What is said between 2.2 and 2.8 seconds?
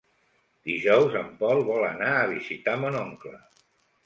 visitar